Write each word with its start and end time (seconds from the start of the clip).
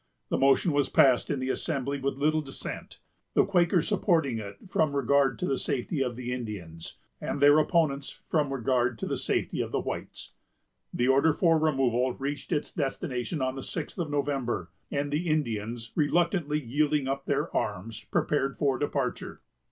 The 0.29 0.37
motion 0.39 0.71
was 0.71 0.89
passed 0.89 1.29
in 1.29 1.37
the 1.37 1.51
Assembly 1.51 1.99
with 1.99 2.17
little 2.17 2.41
dissent; 2.41 2.97
the 3.35 3.45
Quakers 3.45 3.87
supporting 3.87 4.39
it 4.39 4.57
from 4.67 4.95
regard 4.95 5.37
to 5.37 5.45
the 5.45 5.59
safety 5.59 6.01
of 6.01 6.15
the 6.15 6.33
Indians, 6.33 6.97
and 7.21 7.39
their 7.39 7.59
opponents 7.59 8.09
from 8.09 8.51
regard 8.51 8.97
to 8.97 9.05
the 9.05 9.15
safety 9.15 9.61
of 9.61 9.71
the 9.71 9.79
whites. 9.81 10.31
The 10.91 11.07
order 11.07 11.33
for 11.33 11.59
removal 11.59 12.13
reached 12.15 12.51
its 12.51 12.71
destination 12.71 13.43
on 13.43 13.53
the 13.55 13.61
sixth 13.61 13.99
of 13.99 14.09
November; 14.09 14.71
and 14.89 15.11
the 15.11 15.27
Indians, 15.27 15.91
reluctantly 15.93 16.59
yielding 16.59 17.07
up 17.07 17.27
their 17.27 17.55
arms, 17.55 18.03
prepared 18.05 18.55
for 18.57 18.79
departure. 18.79 19.43